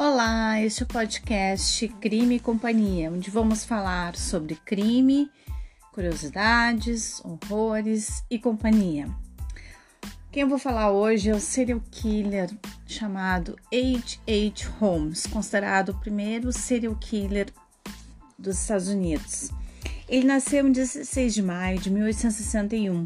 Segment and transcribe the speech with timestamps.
[0.00, 5.28] Olá, este é o podcast Crime e Companhia, onde vamos falar sobre crime,
[5.92, 9.08] curiosidades, horrores e companhia.
[10.30, 12.48] Quem eu vou falar hoje é o serial killer
[12.86, 14.70] chamado H.H.
[14.78, 17.48] Holmes, considerado o primeiro serial killer
[18.38, 19.50] dos Estados Unidos.
[20.08, 23.04] Ele nasceu em 16 de maio de 1861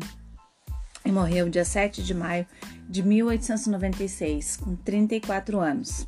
[1.06, 2.46] e morreu dia 7 de maio
[2.86, 6.06] de 1896, com 34 anos.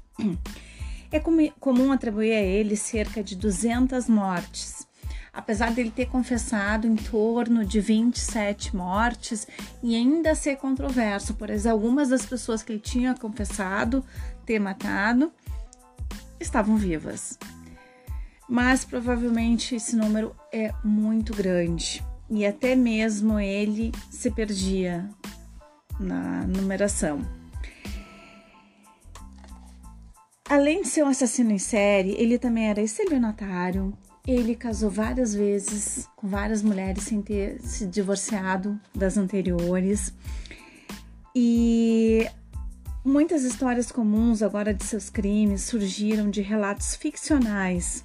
[1.14, 4.84] É comum atribuir a ele cerca de 200 mortes,
[5.32, 9.46] apesar dele ter confessado em torno de 27 mortes
[9.80, 14.04] e ainda ser controverso, pois algumas das pessoas que ele tinha confessado
[14.44, 15.30] ter matado
[16.40, 17.38] estavam vivas.
[18.48, 25.08] Mas provavelmente esse número é muito grande e até mesmo ele se perdia
[26.00, 27.43] na numeração.
[30.48, 33.96] Além de ser um assassino em série, ele também era estelionatário.
[34.26, 40.12] Ele casou várias vezes com várias mulheres sem ter se divorciado das anteriores.
[41.34, 42.28] E
[43.04, 48.04] muitas histórias comuns agora de seus crimes surgiram de relatos ficcionais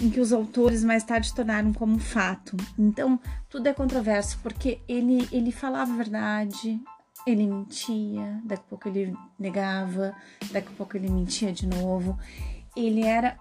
[0.00, 2.56] em que os autores mais tarde tornaram como fato.
[2.78, 6.80] Então, tudo é controverso porque ele ele falava a verdade,
[7.26, 10.14] ele mentia, daqui a pouco ele negava,
[10.50, 12.18] daqui a pouco ele mentia de novo.
[12.76, 13.38] Ele era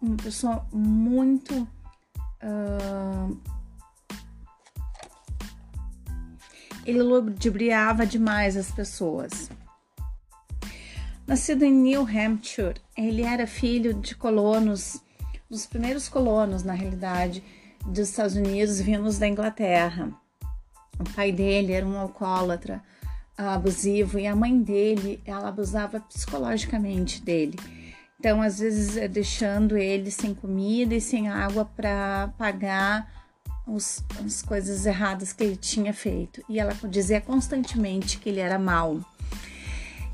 [0.00, 1.66] uma pessoa muito.
[2.42, 3.38] Uh,
[6.84, 9.50] ele ludibriava demais as pessoas.
[11.26, 15.02] Nascido em New Hampshire, ele era filho de colonos,
[15.50, 17.42] dos primeiros colonos, na realidade,
[17.84, 20.12] dos Estados Unidos, vindos da Inglaterra.
[20.98, 22.80] O pai dele era um alcoólatra
[23.36, 27.58] abusivo e a mãe dele, ela abusava psicologicamente dele.
[28.18, 33.08] Então, às vezes, é deixando ele sem comida e sem água para pagar
[33.66, 36.42] os, as coisas erradas que ele tinha feito.
[36.48, 39.00] E ela dizia constantemente que ele era mau.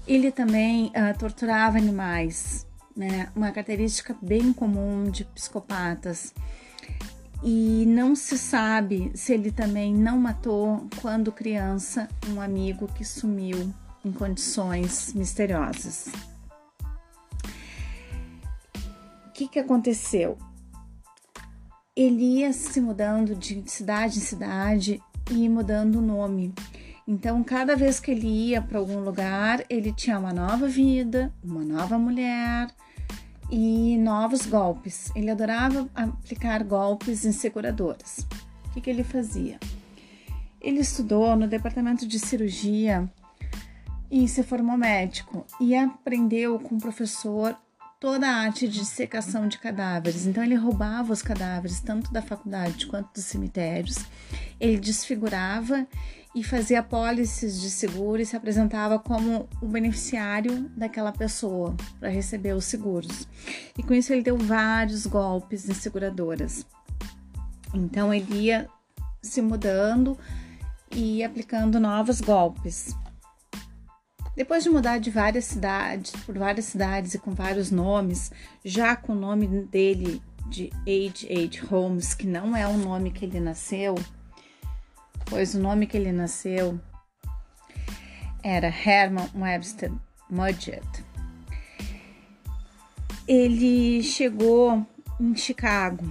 [0.07, 2.67] Ele também uh, torturava animais,
[2.97, 3.29] né?
[3.37, 6.35] Uma característica bem comum de psicopatas
[7.43, 13.73] e não se sabe se ele também não matou, quando criança, um amigo que sumiu
[14.05, 16.13] em condições misteriosas.
[19.27, 20.39] O que, que aconteceu?
[21.97, 26.55] Ele ia se mudando de cidade em cidade e mudando o nome.
[27.07, 31.65] Então, cada vez que ele ia para algum lugar, ele tinha uma nova vida, uma
[31.65, 32.69] nova mulher,
[33.53, 35.13] e novos golpes.
[35.15, 38.27] Ele adorava aplicar golpes em seguradoras.
[38.67, 39.61] O que, que ele fazia?
[40.59, 43.07] Ele estudou no departamento de cirurgia
[44.11, 47.55] e se formou médico e aprendeu com o professor
[48.03, 50.27] toda a arte de secação de cadáveres.
[50.27, 53.97] Então ele roubava os cadáveres tanto da faculdade quanto dos cemitérios.
[54.59, 55.87] Ele desfigurava
[56.35, 62.55] e fazia apólices de seguro e se apresentava como o beneficiário daquela pessoa para receber
[62.55, 63.29] os seguros.
[63.79, 66.67] E com isso ele deu vários golpes em seguradoras.
[67.73, 68.69] Então ele ia
[69.23, 70.19] se mudando
[70.91, 72.97] e aplicando novos golpes.
[74.35, 78.33] Depois de mudar de várias cidades, por várias cidades e com vários nomes,
[78.65, 81.67] já com o nome dele de H.H.
[81.69, 83.95] Holmes, que não é o nome que ele nasceu,
[85.27, 86.81] pois o nome que ele nasceu
[88.43, 89.93] era Herman Webster
[90.31, 91.05] Mudgett.
[93.29, 94.85] Ele chegou
[95.21, 96.05] em Chicago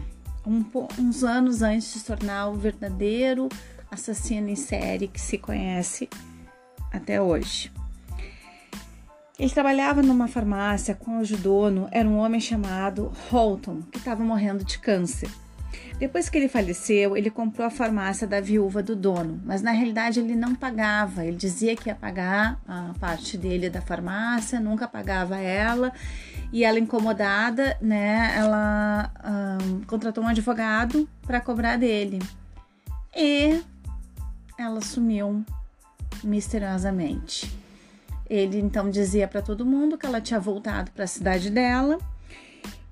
[0.46, 0.64] um,
[0.98, 3.50] uns anos antes de se tornar o verdadeiro
[3.92, 6.08] assassino em série que se conhece
[6.92, 7.72] até hoje.
[9.42, 14.78] Ele trabalhava numa farmácia cujo dono era um homem chamado Holton, que estava morrendo de
[14.78, 15.32] câncer.
[15.98, 20.20] Depois que ele faleceu, ele comprou a farmácia da viúva do dono, mas na realidade
[20.20, 21.26] ele não pagava.
[21.26, 25.92] Ele dizia que ia pagar a parte dele da farmácia, nunca pagava ela.
[26.54, 29.10] E ela, incomodada, né, ela
[29.60, 32.20] um, contratou um advogado para cobrar dele.
[33.16, 33.60] E
[34.56, 35.44] ela sumiu
[36.24, 37.71] misteriosamente.
[38.32, 42.00] Ele então dizia para todo mundo que ela tinha voltado para a cidade dela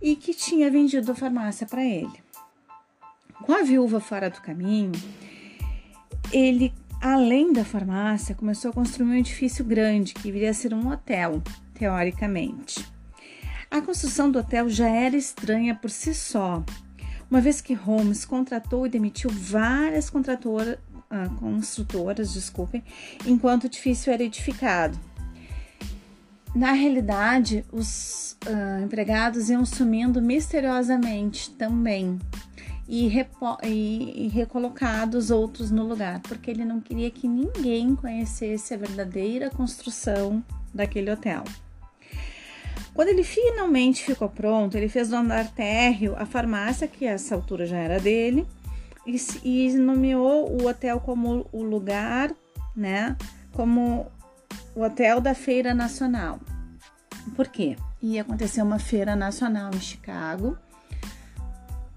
[0.01, 2.21] e que tinha vendido a farmácia para ele.
[3.43, 4.91] Com a viúva fora do caminho,
[6.29, 10.91] ele, além da farmácia, começou a construir um edifício grande que viria a ser um
[10.91, 11.41] hotel,
[11.73, 12.85] teoricamente.
[13.71, 16.61] A construção do hotel já era estranha por si só,
[17.31, 22.83] uma vez que Holmes contratou e demitiu várias construtoras, desculpem,
[23.25, 24.99] enquanto o edifício era edificado.
[26.55, 32.19] Na realidade, os uh, empregados iam sumindo misteriosamente também
[32.87, 33.07] e,
[33.63, 39.51] e, e recolocados outros no lugar, porque ele não queria que ninguém conhecesse a verdadeira
[39.51, 40.43] construção
[40.73, 41.43] daquele hotel.
[42.95, 47.35] Quando ele finalmente ficou pronto, ele fez do andar térreo a farmácia, que a essa
[47.35, 48.45] altura já era dele,
[49.05, 52.33] e, e nomeou o hotel como o lugar,
[52.75, 53.15] né,
[53.53, 54.07] como
[54.79, 56.39] o hotel da Feira Nacional.
[57.35, 57.75] Por quê?
[58.01, 60.57] Ia acontecer uma feira nacional em Chicago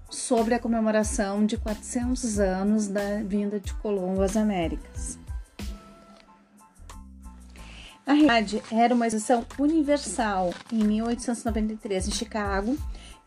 [0.09, 5.17] sobre a comemoração de 400 anos da vinda de Colombo às Américas.
[8.05, 12.77] Na realidade, era uma exposição universal em 1893 em Chicago,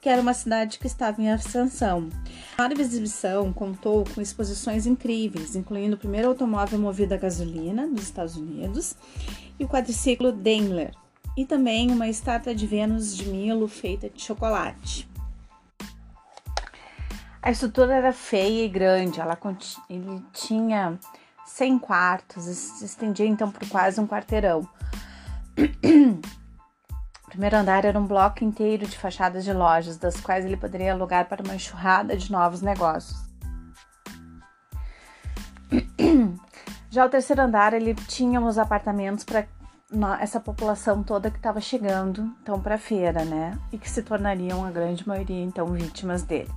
[0.01, 2.09] que era uma cidade que estava em ascensão.
[2.57, 8.37] A exibição contou com exposições incríveis, incluindo o primeiro automóvel movido a gasolina nos Estados
[8.37, 8.95] Unidos
[9.59, 10.93] e o quadriciclo Daimler,
[11.37, 15.09] e também uma estátua de Vênus de Milo feita de chocolate.
[17.43, 19.39] A estrutura era feia e grande, ela
[19.89, 20.99] ele tinha
[21.47, 24.69] 100 quartos, se estendia então por quase um quarteirão.
[27.27, 30.93] O primeiro andar era um bloco inteiro de fachadas de lojas, das quais ele poderia
[30.93, 33.19] alugar para uma enxurrada de novos negócios.
[36.89, 39.47] Já o terceiro andar, ele tinha os apartamentos para
[40.21, 43.59] essa população toda que estava chegando então para a feira, né?
[43.73, 46.51] E que se tornariam a grande maioria então vítimas dele.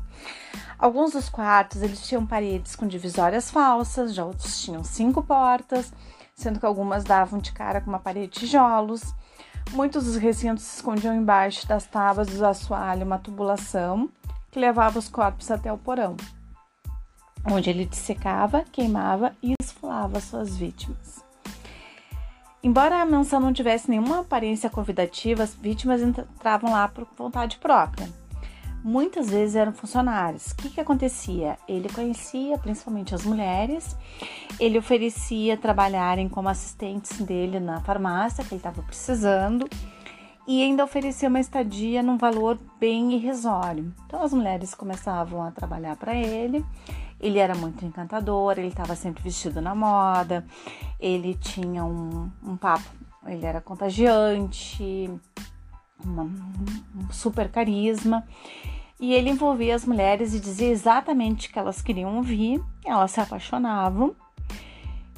[0.78, 5.92] Alguns dos quartos eles tinham paredes com divisórias falsas, já outros tinham cinco portas,
[6.34, 9.14] sendo que algumas davam de cara com uma parede de tijolos.
[9.72, 14.10] Muitos dos recintos se escondiam embaixo das tábuas do assoalho, uma tubulação
[14.52, 16.18] que levava os corpos até o porão,
[17.46, 21.24] onde ele dissecava, queimava e esfolava suas vítimas.
[22.64, 28.10] Embora a mansão não tivesse nenhuma aparência convidativa, as vítimas entravam lá por vontade própria
[28.84, 30.52] muitas vezes eram funcionários.
[30.52, 31.58] O que, que acontecia?
[31.68, 33.96] Ele conhecia principalmente as mulheres,
[34.60, 39.68] ele oferecia trabalharem como assistentes dele na farmácia que ele estava precisando
[40.48, 43.94] e ainda oferecia uma estadia num valor bem irrisório.
[44.08, 46.66] Então as mulheres começavam a trabalhar para ele.
[47.20, 50.46] Ele era muito encantador, ele estava sempre vestido na moda,
[51.00, 52.90] ele tinha um, um papo,
[53.28, 55.12] ele era contagiante,
[56.04, 58.26] uma, um super carisma.
[59.00, 63.22] E ele envolvia as mulheres e dizia exatamente o que elas queriam ouvir, elas se
[63.22, 64.14] apaixonavam.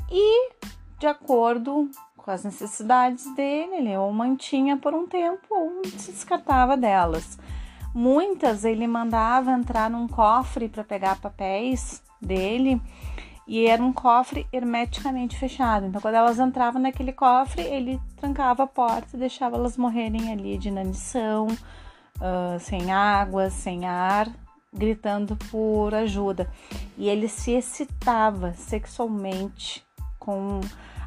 [0.10, 0.52] E,
[1.00, 6.78] de acordo com as necessidades dele, ele ou mantinha por um tempo ou se descartava
[6.78, 7.40] delas.
[7.94, 12.80] Muitas ele mandava entrar num cofre para pegar papéis dele
[13.52, 15.86] e era um cofre hermeticamente fechado.
[15.86, 20.58] Então, quando elas entravam naquele cofre, ele trancava a porta e deixava elas morrerem ali
[20.58, 24.30] de inanição, uh, sem água, sem ar,
[24.74, 26.50] gritando por ajuda.
[26.98, 29.84] E ele se excitava sexualmente
[30.18, 30.62] com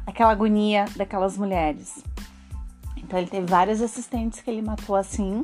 [0.05, 2.03] aquela agonia daquelas mulheres.
[2.95, 5.43] Então, ele teve vários assistentes que ele matou assim,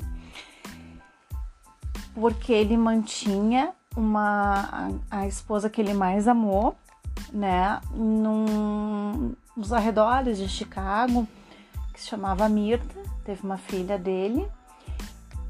[2.14, 6.78] porque ele mantinha uma a, a esposa que ele mais amou
[7.32, 11.28] né, num, nos arredores de Chicago,
[11.94, 14.48] que se chamava Mirta, teve uma filha dele,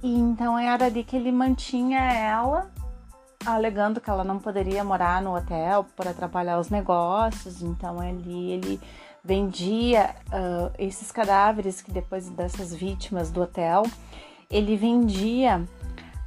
[0.04, 2.72] e então era ali que ele mantinha ela,
[3.46, 8.82] alegando que ela não poderia morar no hotel por atrapalhar os negócios, então ali ele
[9.24, 13.84] vendia uh, esses cadáveres que depois dessas vítimas do hotel,
[14.50, 15.64] ele vendia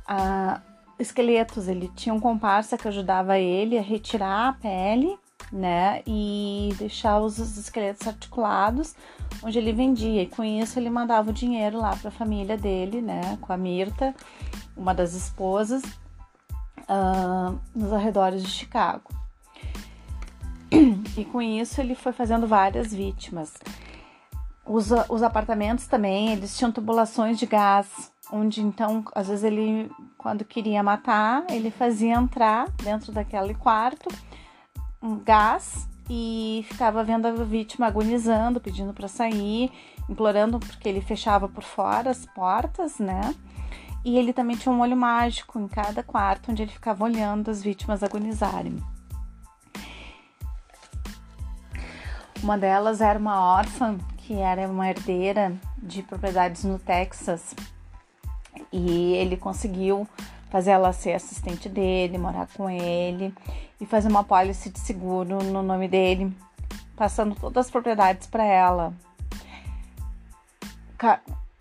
[0.08, 0.60] uh,
[0.98, 5.18] esqueletos, ele tinha um comparsa que ajudava ele a retirar a pele
[5.52, 6.02] né?
[6.06, 8.94] E deixar os esqueletos articulados,
[9.42, 10.22] onde ele vendia.
[10.22, 13.38] E com isso ele mandava o dinheiro lá para a família dele, né?
[13.40, 14.14] Com a Mirta,
[14.76, 15.82] uma das esposas,
[16.82, 19.10] uh, nos arredores de Chicago.
[21.16, 23.52] E com isso ele foi fazendo várias vítimas.
[24.66, 27.86] Os, os apartamentos também, eles tinham tubulações de gás,
[28.32, 34.08] onde então, às vezes ele, quando queria matar, ele fazia entrar dentro daquele quarto
[35.04, 39.70] um gás e ficava vendo a vítima agonizando, pedindo para sair,
[40.08, 43.34] implorando porque ele fechava por fora as portas, né?
[44.02, 47.62] E ele também tinha um olho mágico em cada quarto onde ele ficava olhando as
[47.62, 48.76] vítimas agonizarem.
[52.42, 57.54] Uma delas era uma órfã que era uma herdeira de propriedades no Texas
[58.72, 60.06] e ele conseguiu
[60.54, 63.34] fazer ela ser assistente dele, morar com ele
[63.80, 66.32] e fazer uma pólice de seguro no nome dele,
[66.94, 68.94] passando todas as propriedades para ela.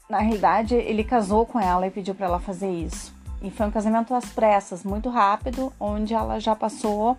[0.08, 3.12] na realidade, ele casou com ela e pediu para ela fazer isso.
[3.42, 7.18] E foi um casamento às pressas, muito rápido, onde ela já passou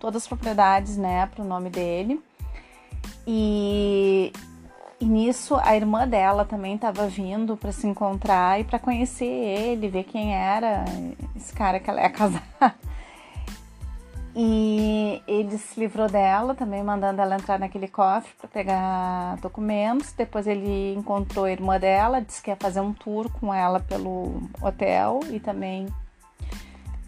[0.00, 2.20] todas as propriedades, né, pro nome dele.
[3.24, 4.32] E,
[5.02, 9.88] e nisso a irmã dela também estava vindo para se encontrar e para conhecer ele,
[9.88, 10.84] ver quem era
[11.34, 12.78] esse cara que ela ia casar.
[14.32, 20.12] E ele se livrou dela, também mandando ela entrar naquele cofre para pegar documentos.
[20.12, 24.40] Depois ele encontrou a irmã dela, disse que ia fazer um tour com ela pelo
[24.62, 25.88] hotel e também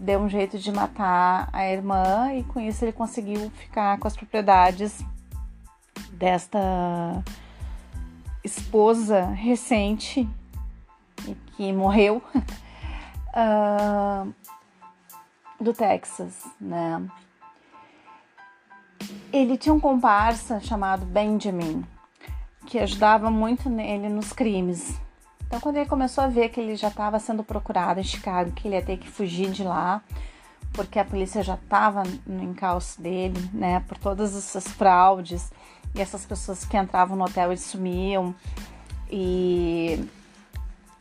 [0.01, 4.17] deu um jeito de matar a irmã e com isso ele conseguiu ficar com as
[4.17, 4.99] propriedades
[6.13, 6.59] desta
[8.45, 10.29] esposa recente
[11.57, 12.23] que morreu
[13.35, 14.33] uh,
[15.59, 17.03] do Texas, né?
[19.33, 21.85] Ele tinha um comparsa chamado Benjamin
[22.67, 24.99] que ajudava muito nele nos crimes.
[25.47, 28.67] Então, quando ele começou a ver que ele já estava sendo procurado em Chicago, que
[28.67, 30.03] ele ia ter que fugir de lá,
[30.73, 35.53] porque a polícia já estava no encalço dele, né, por todas essas fraudes
[35.95, 38.35] e essas pessoas que entravam no hotel sumiam.
[39.11, 40.09] E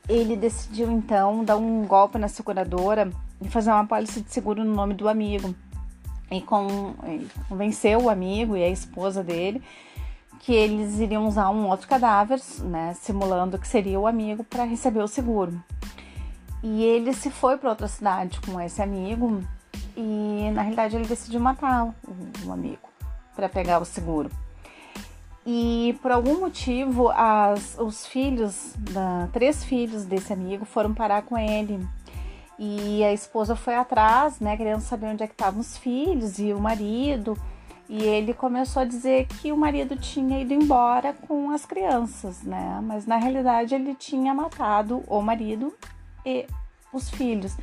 [0.07, 4.73] ele decidiu então dar um golpe na seguradora e fazer uma pólice de seguro no
[4.73, 5.53] nome do amigo.
[6.31, 6.93] E, com,
[7.49, 9.61] convenceu o amigo e a esposa dele
[10.43, 15.01] que eles iriam usar um outro cadáver, né, simulando que seria o amigo para receber
[15.01, 15.63] o seguro.
[16.61, 19.41] E ele se foi para outra cidade com esse amigo
[19.95, 21.93] e na realidade ele decidiu matar
[22.45, 22.89] o amigo
[23.33, 24.29] para pegar o seguro.
[25.45, 31.37] E por algum motivo, as, os filhos, da, três filhos desse amigo foram parar com
[31.37, 31.85] ele.
[32.57, 36.53] E a esposa foi atrás, né, querendo saber onde é que estavam os filhos e
[36.53, 37.37] o marido.
[37.89, 42.79] E ele começou a dizer que o marido tinha ido embora com as crianças, né?
[42.81, 45.73] Mas na realidade ele tinha matado o marido
[46.25, 46.47] e
[46.93, 47.55] os filhos.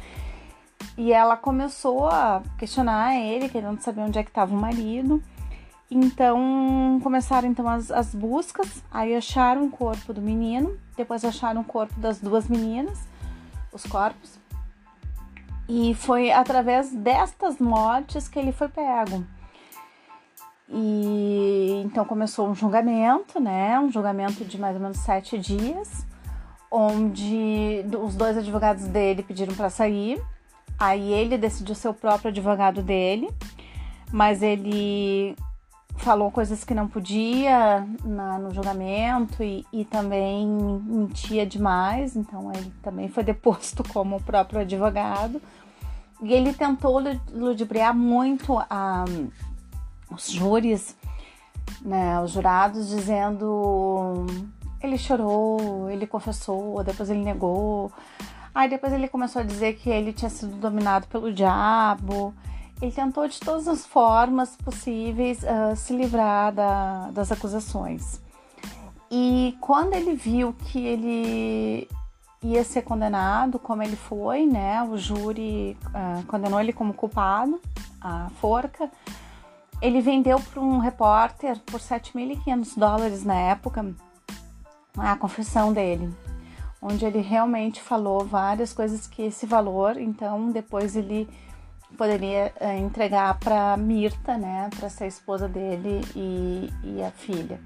[0.97, 5.23] E ela começou a questionar ele, querendo saber onde é que estava o marido.
[5.91, 11.65] Então começaram então as, as buscas, aí acharam o corpo do menino, depois acharam o
[11.65, 13.09] corpo das duas meninas,
[13.73, 14.39] os corpos.
[15.69, 19.25] E foi através destas mortes que ele foi pego.
[20.69, 23.79] E então começou um julgamento, né?
[23.81, 26.07] Um julgamento de mais ou menos sete dias,
[26.71, 30.23] onde os dois advogados dele pediram para sair.
[30.79, 33.29] Aí ele decidiu ser o próprio advogado dele,
[34.13, 35.37] mas ele
[36.01, 42.73] falou coisas que não podia na, no julgamento e, e, também mentia demais, então ele
[42.83, 45.41] também foi deposto como o próprio advogado.
[46.23, 47.01] E ele tentou
[47.33, 49.05] ludibriar muito a,
[50.11, 50.97] os júris,
[51.83, 54.27] né, os jurados, dizendo
[54.83, 57.93] ele chorou, ele confessou, depois ele negou.
[58.55, 62.35] Aí depois ele começou a dizer que ele tinha sido dominado pelo diabo.
[62.81, 68.21] Ele tentou de todas as formas possíveis uh, se livrar da, das acusações.
[69.11, 71.89] E quando ele viu que ele
[72.43, 74.83] ia ser condenado, como ele foi, né?
[74.83, 77.61] O júri uh, condenou ele como culpado,
[78.01, 78.91] a forca.
[79.83, 83.95] Ele vendeu para um repórter por 7.500 dólares na época
[84.97, 86.13] a confissão dele,
[86.83, 91.29] onde ele realmente falou várias coisas que esse valor, então depois ele
[92.01, 97.61] poderia uh, entregar para Mirta, né, para ser esposa dele e, e, a filha.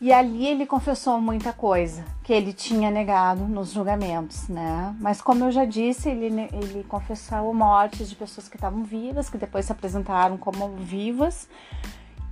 [0.00, 4.96] E ali ele confessou muita coisa que ele tinha negado nos julgamentos, né?
[4.98, 9.36] Mas como eu já disse, ele, ele confessou mortes de pessoas que estavam vivas, que
[9.36, 11.46] depois se apresentaram como vivas,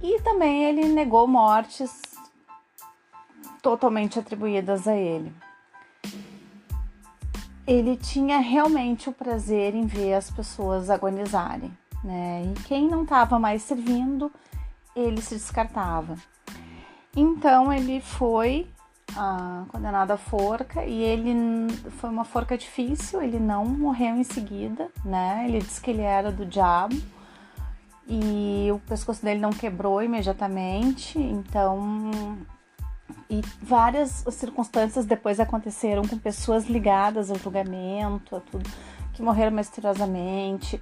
[0.02, 2.00] e também ele negou mortes
[3.60, 5.30] totalmente atribuídas a ele
[7.66, 12.42] ele tinha realmente o prazer em ver as pessoas agonizarem, né?
[12.44, 14.30] E quem não estava mais servindo,
[14.94, 16.16] ele se descartava.
[17.16, 18.66] Então ele foi
[19.16, 24.90] ah, condenado à forca e ele foi uma forca difícil, ele não morreu em seguida,
[25.04, 25.46] né?
[25.48, 26.96] Ele disse que ele era do diabo
[28.06, 32.36] e o pescoço dele não quebrou imediatamente, então
[33.28, 38.68] e várias circunstâncias depois aconteceram com pessoas ligadas ao julgamento, a tudo,
[39.12, 40.80] que morreram misteriosamente.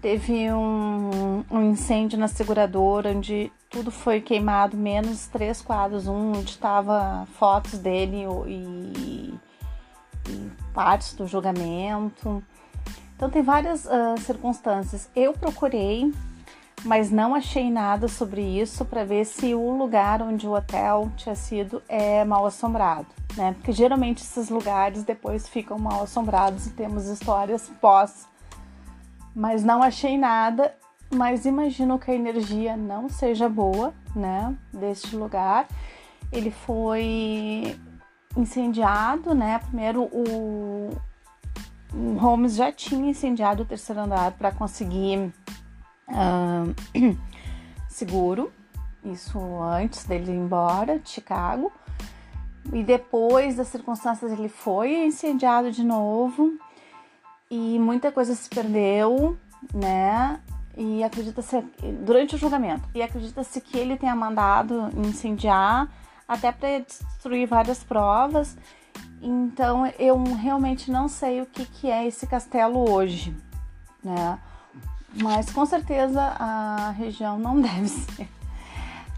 [0.00, 6.50] Teve um, um incêndio na seguradora onde tudo foi queimado, menos três quadros, um onde
[6.50, 9.34] estava fotos dele e,
[10.28, 12.42] e, partes do julgamento.
[13.16, 15.08] Então tem várias uh, circunstâncias.
[15.14, 16.12] Eu procurei
[16.84, 21.34] mas não achei nada sobre isso para ver se o lugar onde o hotel tinha
[21.34, 23.06] sido é mal assombrado,
[23.36, 23.52] né?
[23.54, 28.26] Porque geralmente esses lugares depois ficam mal assombrados e temos histórias pós.
[29.34, 30.74] Mas não achei nada,
[31.14, 35.68] mas imagino que a energia não seja boa, né, deste lugar.
[36.32, 37.78] Ele foi
[38.36, 39.58] incendiado, né?
[39.58, 40.90] Primeiro o,
[42.18, 45.32] Holmes já tinha incendiado o terceiro andar para conseguir
[47.88, 48.52] seguro,
[49.04, 51.72] isso antes dele ir embora de Chicago.
[52.72, 56.52] E depois das circunstâncias ele foi incendiado de novo
[57.50, 59.36] e muita coisa se perdeu,
[59.74, 60.40] né?
[60.76, 61.60] E acredita-se
[62.04, 62.88] durante o julgamento.
[62.94, 65.88] E acredita-se que ele tenha mandado incendiar
[66.28, 68.56] até para destruir várias provas.
[69.20, 73.36] Então eu realmente não sei o que, que é esse castelo hoje,
[74.02, 74.38] né?
[75.14, 78.28] Mas com certeza a região não deve ser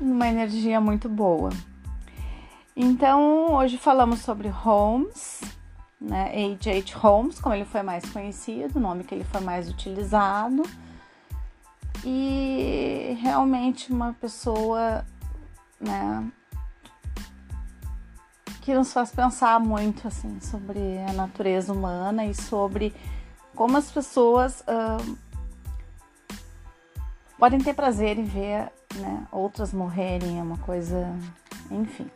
[0.00, 1.50] uma energia muito boa.
[2.74, 5.42] Então hoje falamos sobre Holmes,
[6.00, 6.32] né?
[6.54, 6.98] H.H.
[6.98, 10.62] Holmes, como ele foi mais conhecido, o nome que ele foi mais utilizado.
[12.04, 15.04] E realmente uma pessoa,
[15.80, 16.26] né,
[18.62, 22.92] que nos faz pensar muito assim sobre a natureza humana e sobre
[23.54, 25.18] como as pessoas uh,
[27.42, 31.12] podem ter prazer em ver né, outras morrerem, é uma coisa,
[31.72, 32.08] enfim.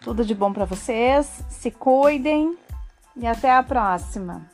[0.00, 2.56] Tudo de bom para vocês, se cuidem
[3.14, 4.50] e até a próxima.